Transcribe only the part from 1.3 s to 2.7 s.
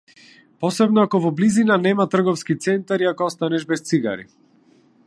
близина нема трговски